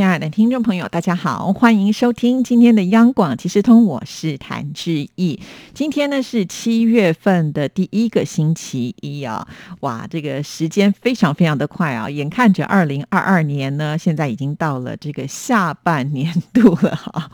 [0.00, 5.38] 亲爱的听众朋友，大家好，欢迎收听今天的央广即时通，我是谭志毅。
[5.74, 9.46] 今天呢是七月份的第一个星期一啊，
[9.80, 17.30] 哇，这个时间非常非常的快啊，眼看着二零二二年呢，现在已经到了这个下半年度了哈，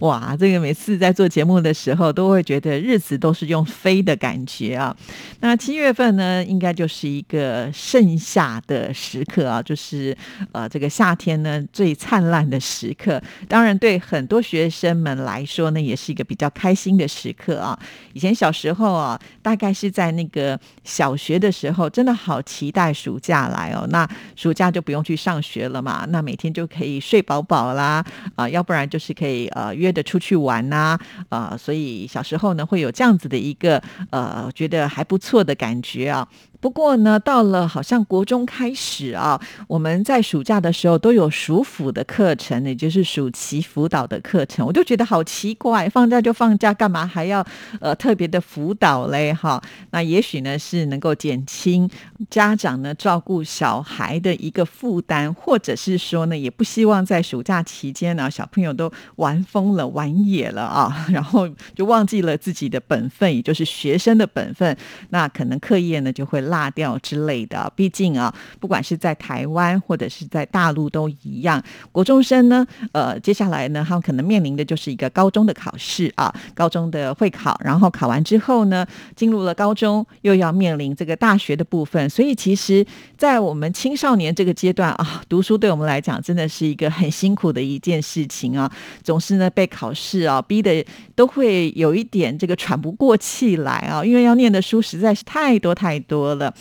[0.00, 4.94] 哇，这个每次在做节目的时候，都会觉得日子都是用飞的感觉啊。
[5.40, 10.14] 那七月份呢，应该就是一个盛夏的时刻啊，就是
[10.52, 11.96] 呃，这个夏天呢最。
[12.10, 17.78] 灿烂的时刻，当然对很多学生们来说呢，也是一个比较开心的时刻啊。
[18.14, 23.86] 以前小时候啊，大概是在那个小学的时候，真的好期待暑假来哦。
[23.90, 31.56] 那暑假就不用去上学了嘛，那每天就可以睡饱饱啦啊，要不然就是可以呃约着出去玩呐啊。
[31.56, 33.80] 所以小时候呢，会有这样子的一个
[34.10, 36.26] 呃，觉得还不错的感觉啊。
[36.60, 47.42] 不过呢，到了好像国中开始啊，我们在暑假的时候都有暑辅的课程，也就是暑期辅导的课程，我就觉得好奇怪，放假就放假，干嘛还要
[47.80, 49.32] 呃特别的辅导嘞？
[49.32, 49.58] 哈，
[49.92, 51.88] 那也许呢是能够减轻
[52.28, 64.76] 家长呢照顾小孩的一个负担，或者是说呢也不希望在暑假期间呢小朋友都玩疯了、玩野了啊， 然后就忘记了自己的本分，也就是学生的本分，
[65.08, 66.49] 那可能课业呢就会。
[66.50, 71.62] 落掉之类的，毕竟啊，不管是在台湾或者是在大陆都一样。
[71.90, 82.10] 国中生呢，呃，接下来呢，他们可能面临的就是一个高中的考试啊，高中的会考，然后考完之后呢，进入了高中，又要面临这个大学的部分。
[82.10, 82.84] 所以，其实，
[83.16, 88.70] 在我们青少年这个阶段啊，读书对我们来讲真的是一个很辛苦的一件事情啊，
[89.02, 96.39] 总是呢被考试啊逼得都会有一点这个喘不过气来啊，因为要念的书实在是太多太多了。
[96.40, 96.54] 了，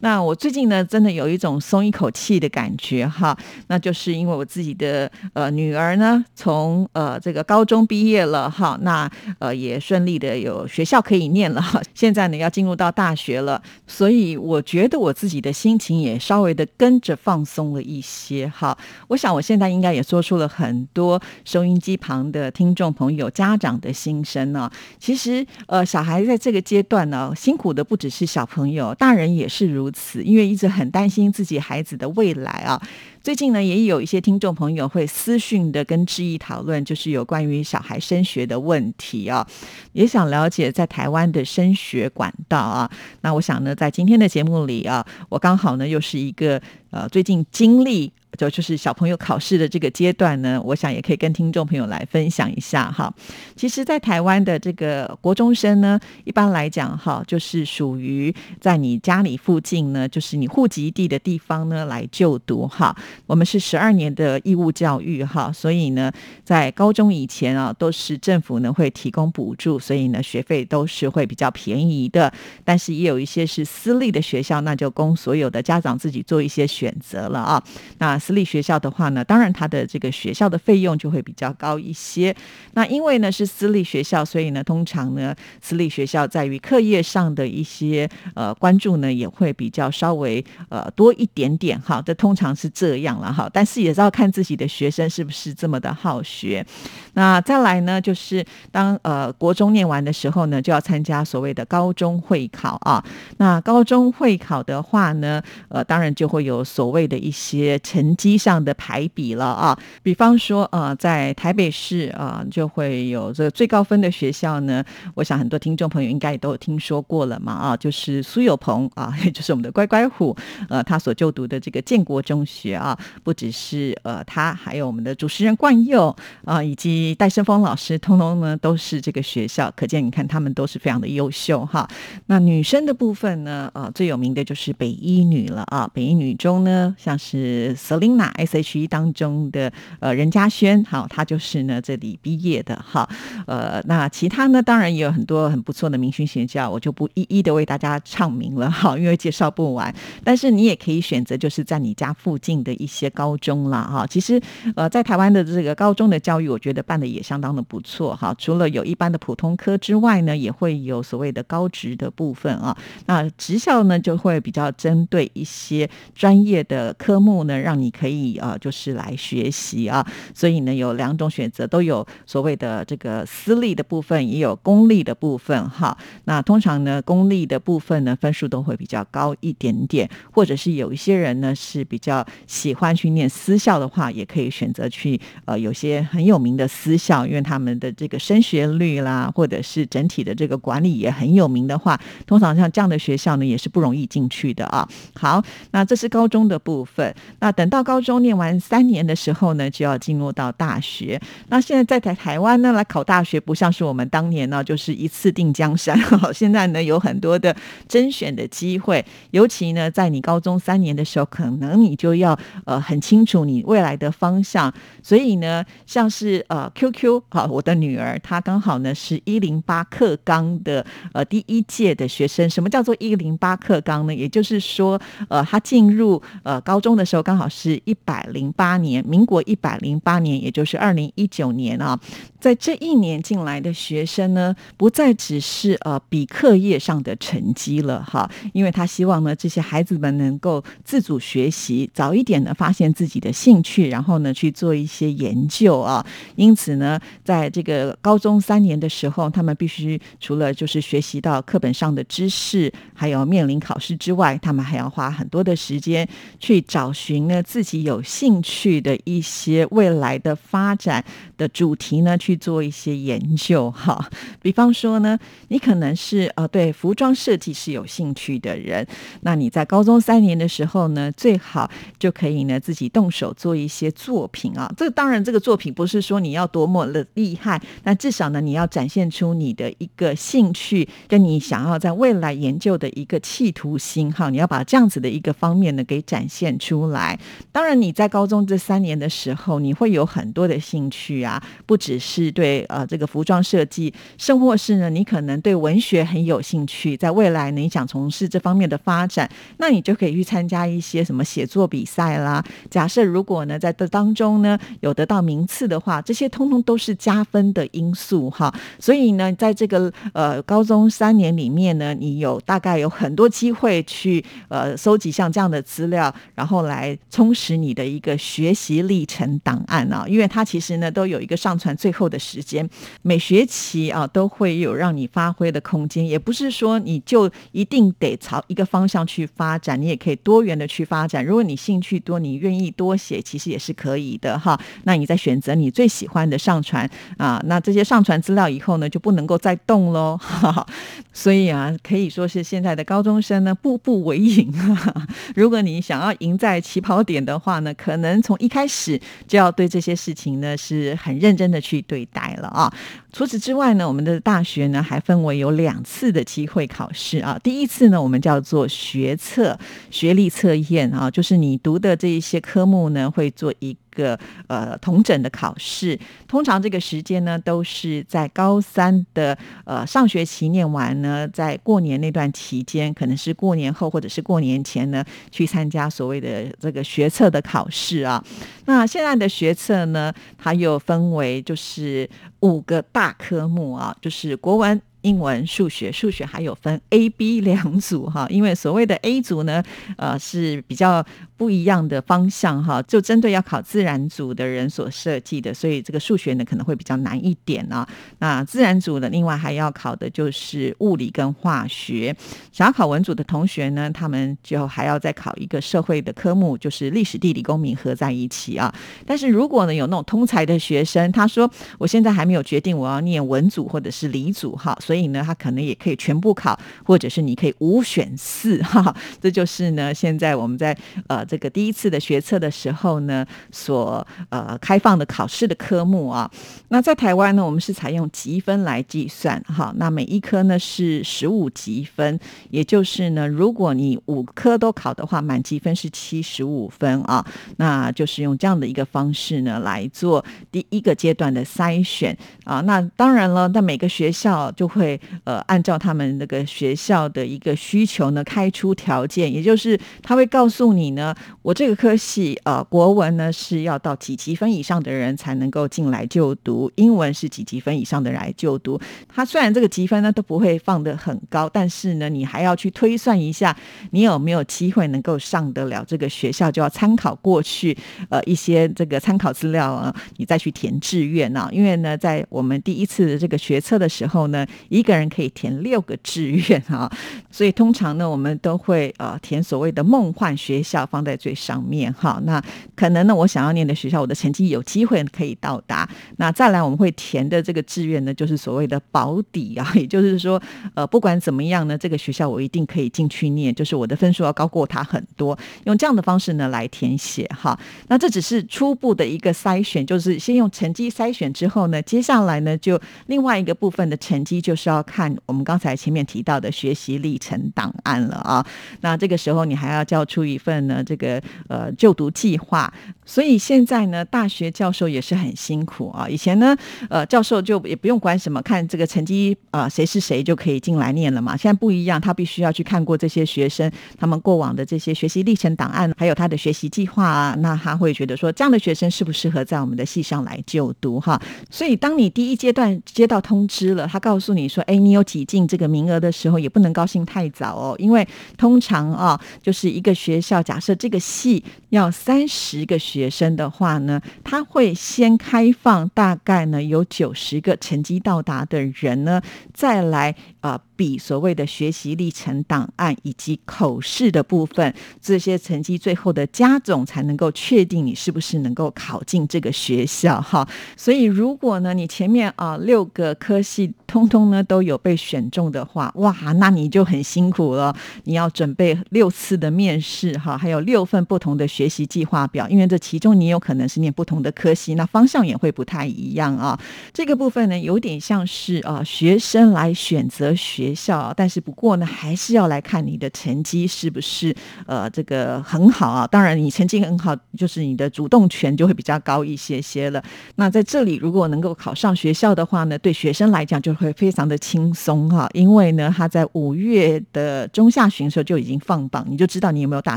[0.00, 3.36] 那我最近呢，真的有一种松一口气的感觉哈，
[3.68, 9.08] 那就是因为我自己的呃女儿呢，从呃这个高中毕业了哈，那
[9.38, 18.76] 呃也顺利的有学校可以念了哈， 现在呢要进入到大学了，所以我觉得我自己的心情也稍微的跟着放松了一些哈。
[19.08, 24.70] 我想我现在应该也说出了很多收音机旁的听众朋友、家长的心声呢。
[24.98, 29.26] 其实呃，小孩在这个阶段呢，辛苦的不只是小朋友，大人。
[29.36, 32.80] 也是如如此，因为一直很担心自己孩子的未来啊。
[33.22, 39.46] 最近呢，也有一些听众朋友会私讯的跟志毅讨论，就是有关于小孩升学的问题啊，
[39.92, 42.90] 也想了解在台湾的升学管道啊。
[43.20, 46.60] 那我想呢，在今天的节目里啊，我刚好呢又是一个
[46.90, 48.12] 呃最近经历。
[48.36, 53.12] 就就是小朋友考试的这个阶段呢，我想也可以跟听众朋友来分享一下哈。
[53.56, 62.94] 其实，在台湾的这个国中生呢，一般来讲哈，就是属于在你家里附近呢，就是你户籍地的地方呢来就读哈。
[63.26, 66.12] 我们是十二年的义务教育哈，所以呢，
[66.44, 72.32] 在高中以前啊，都是政府呢会提供补助，所以呢学费都是会比较便宜的。
[72.64, 77.62] 但是也有一些是私立的学校，那就供所有的家长自己做一些选择了啊。
[77.98, 82.34] 那私立学校的话呢，当然它的这个学校的费用就会比较高一些。
[82.72, 85.32] 那因为呢是私立学校，所以呢通常呢
[85.62, 92.02] 私立学校在于课业上的一些呃关注呢也会比较稍微呃多一点点哈。
[92.04, 96.66] 这通常是这样了哈，但是也是要看自己的学生是不是这么的好学。
[97.14, 103.04] 那再来呢，就是当呃国中念完的时候呢，就要参加所谓的高中会考啊。
[103.36, 114.82] 那高中会考的话呢，呃当然就会有所谓的一些成机上的排比了啊，比方说呃，在台北市啊，就会有这个最高分的学校呢。
[115.14, 120.36] 我想很多听众朋友应该也都有听说过了嘛啊，就是苏有朋啊， 也就是我们的乖乖虎，
[120.68, 126.14] 呃，他所就读的这个建国中学啊，不只是呃他，还有我们的主持人冠佑
[126.44, 129.72] 啊，以及戴胜峰老师，通通呢都是这个学校。
[129.76, 131.86] 可见你看他们都是非常的优秀哈。
[132.26, 137.74] 那女生的部分呢，呃，最有名的就是北一女了啊，北一女中呢，像是。
[137.98, 143.08] Lina S.H.E 当中的呃任嘉轩，好，他就是呢这里毕业的哈。
[143.46, 149.94] 呃，那其他呢，当然也有很多很不错的明星学校，我就不一一的为大家唱名了哈，因为介绍不完。
[150.24, 154.06] 但是你也可以选择就是在你家附近的一些高中啦哈。
[154.06, 154.40] 其实
[154.74, 158.34] 呃，在台湾的这个高中的教育，我觉得办的也相当的不错哈。
[158.38, 162.76] 除了有一般的普通科之外呢，也会有所谓的高职的部分啊。
[163.06, 170.04] 那职校呢，就会比较针对一些专业的科目呢，让你你可以呃，就是来学习啊。
[170.34, 175.96] 所以呢，有两种选择，都有所谓的这个私立的部分，也有公立的部分哈。
[176.24, 194.88] 那通常呢，公立的部分呢，分数都会比较高一点点，或者是有一些人呢是比较喜欢去念私校的话，也可以选择去呃，有些很有名的私校，因为他们的这个升学率啦，或者是整体的这个管理也很有名的话，通常像这样的学校呢，也是不容易进去的啊。
[195.14, 197.14] 好，那这是高中的部分。
[197.40, 201.20] 那等到到高中念完三年的时候呢，就要进入到大学。
[201.48, 205.94] 那现在在台台湾呢，来考大学不像是我们当年呢，就是一次定江山。
[206.32, 207.54] 现在呢，有很多的
[207.86, 214.72] 甄选的机会，尤其呢，在你高中三年的时候，可能你就要呃很清楚你未来的方向。
[215.02, 220.82] 所以呢，像是呃 QQ 好，我的女儿她刚好呢是一零八课纲的
[221.12, 222.48] 呃第一届的学生。
[222.48, 224.14] 什么叫做一零八课纲呢？
[224.14, 231.98] 也就是说，呃，她进入呃高中的时候，刚好是是一百零八年，民国一百零八年，也就是二零一九年啊。
[232.38, 246.06] 在这一年进来的学生呢，不再只是呃比课业上的成绩了哈，因为他希望呢这些孩子们能够自主学习，早一点呢发现自己的兴趣，然后呢去做一些研究啊。
[246.36, 256.06] 因此呢，在这个高中三年的时候，他们必须除了就是学习到课本上的知识，还有面临考试之外，他们还要花很多的时间
[256.38, 261.02] 去找寻呢自己有兴趣的一些未来的发展
[261.38, 262.14] 的主题呢。
[262.18, 264.10] 去做一些研究哈，
[264.42, 265.16] 比方说呢，
[265.46, 268.84] 你可能是呃对服装设计是有兴趣的人，
[269.20, 271.70] 那你在高中三年的时候呢，最好
[272.00, 274.68] 就可以呢自己动手做一些作品啊。
[274.76, 284.30] 这当然，这个作品不是说你要多么的厉害，那至少呢，你要展现出你的一个兴趣，跟你想要在未来研究的一个企图心哈。
[284.30, 287.16] 你要把这样子的一个方面呢给展现出来。
[287.50, 292.26] 当然，你在高中这三年的时候，你会有很多的兴趣啊，不只是。
[292.36, 299.26] 对呃这个服装设计，甚或是呢，你可能对文学很有兴趣，在未来你想从事这方面的发展，
[299.56, 302.44] 那你就可以去参加一些什么写作比赛啦。
[302.68, 308.52] 假设如果呢在这当中呢有得到名次的话，这些通通都是加分的因素哈。
[308.78, 320.06] 所以呢，在这个呃高中三年里面呢，你有大概有很多机会去呃收集像这样的资料，然后来充实你的一个学习历程档案啊。
[320.08, 322.06] 因为它其实呢都有一个上传最后。
[322.06, 322.70] 的时间，
[323.02, 331.26] 每学期啊都会有让你发挥的空间，也不是说你就一定得朝一个方向去发展，你也可以多元的去发展。
[331.26, 334.56] 如果你兴趣多，你愿意多写，其实也是可以的哈。
[334.84, 336.88] 那你再选择你最喜欢的上传
[337.18, 340.16] 啊，那这些上传资料以后呢，就不能够再动喽。
[341.12, 344.54] 所以啊，可以说是现在的高中生呢，步步为营。
[345.34, 352.06] 如果你想要赢在起跑点的话呢，可能从一开始就要对这些事情呢是很认真的去对。
[352.12, 352.72] 待了啊！
[353.16, 357.40] 除此之外呢，我们的大学呢还分为有两次的机会考试啊。
[357.42, 359.58] 第一次呢，我们叫做学测
[359.90, 363.74] 学历测验啊，就是你读的这一些科目呢会做一。
[363.96, 365.98] 个呃，同整的考试，
[366.28, 378.22] 通常这个时间呢，都是在高三的呃上学期念完呢，在过年那段期间，可能是过年后或者是过年前呢，去参加所谓的这个学测的考试啊。
[378.66, 382.08] 那现在的学测呢，它又分为就是
[382.40, 384.80] 五个大科目啊，就是国文。
[385.06, 389.62] 英文、数学、数学还有分 A、B 两组哈， 因为所谓的 A 组呢，
[389.96, 391.04] 呃是比较
[391.36, 397.86] 不一样的方向哈，就针对要考自然组的人所设计的，所以这个数学呢可能会比较难一点啊。
[398.18, 402.14] 那自然组的另外还要考的就是物理跟化学，
[402.50, 408.74] 想要考文组的同学呢，他们就还要再考一个社会的科目，就是历史、地理、公民合在一起啊。
[409.06, 411.48] 但是如果呢有那种通才的学生，他说
[411.78, 418.96] 我现在还没有决定我要念文组或者是理组哈，所以所以呢，他可能也可以全部考，或者是你可以五选四哈。
[419.20, 420.74] 这就是呢，现在我们在
[421.06, 426.30] 呃这个第一次的学测的时候呢，所呃开放的考试的科目啊。
[426.68, 429.70] 那在台湾呢，我们是采用积分来计算哈。
[429.76, 437.22] 那每一科呢是十五积分，也就是呢，如果你五科都考的话，满积分是七十五分啊。
[437.58, 442.62] 那就是用这样的一个方式呢来做第一个阶段的筛选啊。
[442.62, 458.80] 那当然了，那每个学校就会会呃按照他们那个学校的一个需求呢开出条件，也就是他会告诉你呢，我这个科系呃国文呢是要到几级分以上的人才能够进来就读，英文是几级分以上的人来就读。
[459.08, 463.56] 他虽然这个积分呢都不会放得很高，但是呢你还要去推算一下，
[463.90, 467.76] 你有没有机会能够上得了这个学校，就要参考过去
[468.08, 471.48] 呃一些这个参考资料啊，你再去填志愿啊。
[471.52, 476.90] 因为呢，在我们第一次的这个学测的时候呢，一个人可以填六个志愿 啊，
[477.30, 482.20] 所以通常呢，我们都会呃填所谓的梦幻学校放在最上面哈。
[482.24, 482.42] 那
[482.74, 485.88] 可能呢，我想要念的学校，我的成绩有机会可以到达。
[486.16, 490.40] 那再来我们会填的这个志愿呢，就是所谓的保底啊， 也就是说，
[490.74, 497.58] 呃，不管怎么样呢，这个学校我一定可以进去念，就是我的分数要高过他很多，用这样的方式呢来填写哈。
[497.88, 508.44] 那这只是初步的一个筛选，就是先用成绩筛选之后呢，接下来呢就另外一个部分的成绩就是要看我们刚才前面提到的学习历程档案了啊。
[508.80, 512.72] 那这个时候你还要交出一份呢这个呃就读计划。
[513.06, 516.08] 所以现在呢，大学教授也是很辛苦啊。
[516.08, 516.54] 以前呢，
[516.90, 521.36] 呃，教授就也不用管什么，看这个成绩啊，谁是谁就可以进来念了嘛。
[521.36, 527.36] 现在不一样，他必须要去看过这些学生他们过往的这些学习历程档案，还有他的学习计划啊。
[527.38, 531.20] 那他会觉得说，这样的学生适不适合在我们的系上来就读哈？
[531.48, 538.04] 所以，当你第一阶段接到通知了，他告诉你说，哎，你有挤进这个名额的时候，也不能高兴太早哦，因为
[538.36, 542.95] 通常啊，就是一个学校假设这个系要三十个学。
[542.96, 549.20] 学生的话呢，他会先开放大概呢有九十个成绩到达的人呢，
[549.52, 550.58] 再来啊。
[550.76, 560.46] 比所谓的学习历程档案以及口试的部分，这些成绩最后的加总才能够确定你是不是能够考进这个学校哈。
[560.76, 567.74] 所以如果呢你前面啊六个科系通通呢都有被选中的话，哇，那你就很辛苦了。
[568.04, 576.56] 你要准备六次的面试哈，还有六份不同的学习计划表，因为这其中你有可能是念不同的科系，那方向也会不太一样啊。
[576.92, 580.72] 这个部分呢有点像是啊学生来选择学。
[580.76, 584.32] 校，但是不过呢，还是要来看你的成绩是不是
[584.66, 586.06] 呃这个很好啊。
[586.06, 590.04] 当然，你成绩很好，就是你的主动权就会比较高一些些了。
[590.34, 599.96] 那在这里，如果能够考上学校的话呢，对学生来讲就会非常的轻松哈，因为呢，他在五月的中下旬的时候就已经放榜，你就知道你有没有大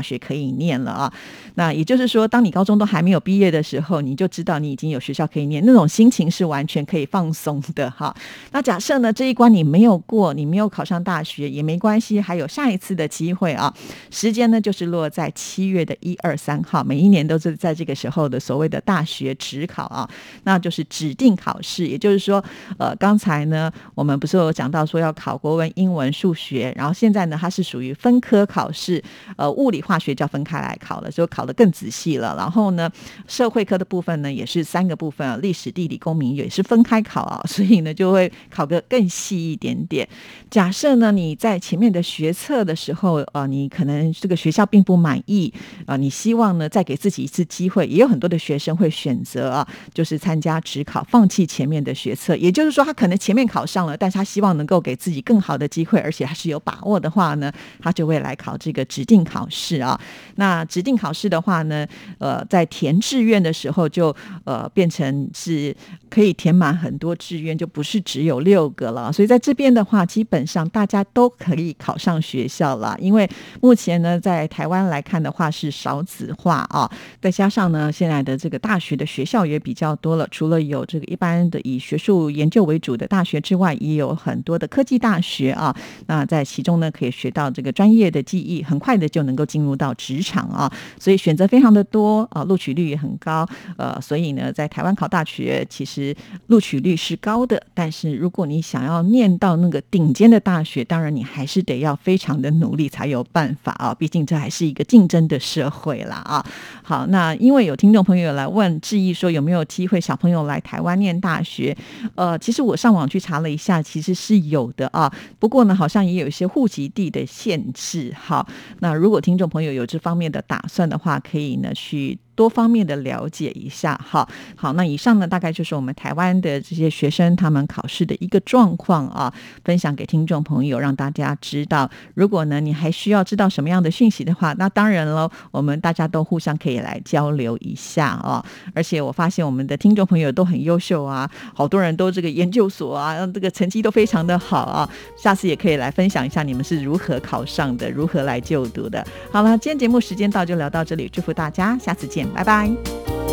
[0.00, 1.12] 学可以念了啊。
[1.56, 8.16] 那也就是说，当你高中都还没有毕业的时候，你就知道你已经有学校可以念，那种心情是完全可以放松的哈。
[8.52, 10.70] 那假设呢，这一关你没有过，你没有。
[10.70, 13.74] 考上大学也没关系，还有下一次的机会啊！
[14.08, 20.08] 时间呢，就是落在七月的一二三号，每一年都是在这个时候的所谓的大学指考啊，
[20.44, 21.88] 那就是指定考试。
[21.88, 22.42] 也就是说，
[22.78, 29.02] 呃，刚才呢，我们不是有讲到说要考国文、英文、数学，然后现在呢，它是属于分科考试，
[29.36, 32.36] 呃，物理、化学就要分开来考了，就考得更仔细了。
[32.36, 32.90] 然后呢，
[33.26, 40.08] 社会科的部分呢，也是三个部分啊，历史、地理、公民也是分开考啊， 所以呢，就会考个更细一点点。
[40.50, 45.52] 假设呢，你在前面的学测的时候，呃，你可能这个学校并不满意，
[45.86, 52.36] 啊，你希望呢再给自己一次机会，也有很多的学生会选择啊，就是参加职考，放弃前面的学测。
[52.36, 59.98] 也就是说，他可能前面考上了，但是他希望能够给自己更好的机会，而且还是有把握的话呢，他就会来考这个指定考试啊。
[60.36, 61.86] 那指定考试的话呢，
[62.18, 64.14] 呃，在在填志愿的时候就
[64.44, 65.74] 呃变成是
[66.10, 69.10] 可以填满很多志愿，就不是只有六个了。
[69.10, 73.26] 所以在这边的话，基本上大家都可以考上学校了，因为
[73.62, 76.90] 目前呢，在台湾来看的话是少子化啊，
[77.22, 85.74] 再加上呢，现在的这个大学的学校也比较多了，除了有这个一般的以学术研究为主的大学之外，也有很多的科技大学啊。
[86.08, 96.14] 那在其中呢，可以学到这个专业的技艺，很快的就能够进入到职场啊，所以选择非常的多录取率也很高，呃，所以呢，在台湾考大学其实
[96.46, 106.44] 录取率是高的，但是如果你想要念到那个顶尖的大学，当然你还是得要非常的努力才有办法啊，毕竟这还是一个竞争的社会啦啊。
[106.82, 111.76] 好，那因为有听众朋友来问质疑说有没有机会小朋友来台湾念大学，
[112.14, 118.14] 呃，其实我上网去查了一下，其实是有的啊，不过呢，好像也有一些户籍地的限制。
[118.18, 118.46] 好，
[118.80, 122.18] 那如果听众朋友有这方面的打算的话，可以呢去。
[122.34, 129.32] 多方面的了解一下，哈，好，那以上呢大概就是我们台湾的这些学生他们考试的一个状况啊，
[129.64, 131.90] 分享给听众朋友，让大家知道。
[132.14, 138.42] 如果呢你还需要知道什么样的讯息的话，那当然喽，我们大家都互相可以来交流一下啊。
[138.74, 144.88] 而且我发现我们的听众朋友都很优秀啊，好多人都这个研究所啊，这个成绩都非常的好啊。
[145.16, 149.06] 下次也可以来分享一下你们是如何考上的，如何来就读的。
[149.30, 152.29] 好了，今天节目时间到，就聊到这里，祝福大家，下次见。
[152.34, 153.29] 拜拜。